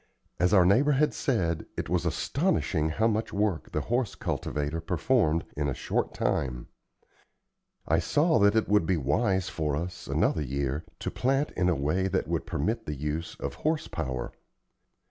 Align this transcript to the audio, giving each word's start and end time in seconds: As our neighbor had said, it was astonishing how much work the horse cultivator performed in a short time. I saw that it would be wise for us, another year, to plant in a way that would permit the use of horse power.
As 0.39 0.51
our 0.51 0.65
neighbor 0.65 0.93
had 0.93 1.13
said, 1.13 1.67
it 1.77 1.87
was 1.87 2.07
astonishing 2.07 2.89
how 2.89 3.05
much 3.05 3.31
work 3.31 3.71
the 3.71 3.81
horse 3.81 4.15
cultivator 4.15 4.81
performed 4.81 5.45
in 5.55 5.67
a 5.69 5.75
short 5.75 6.11
time. 6.11 6.65
I 7.87 7.99
saw 7.99 8.39
that 8.39 8.55
it 8.55 8.67
would 8.67 8.87
be 8.87 8.97
wise 8.97 9.47
for 9.47 9.75
us, 9.75 10.07
another 10.07 10.41
year, 10.41 10.83
to 11.01 11.11
plant 11.11 11.51
in 11.51 11.69
a 11.69 11.75
way 11.75 12.07
that 12.07 12.27
would 12.27 12.47
permit 12.47 12.87
the 12.87 12.95
use 12.95 13.35
of 13.35 13.53
horse 13.61 13.87
power. 13.87 14.31